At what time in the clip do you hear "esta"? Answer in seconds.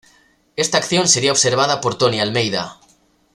0.55-0.79